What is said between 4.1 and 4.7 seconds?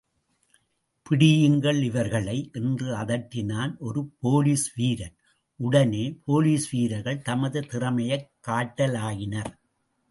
police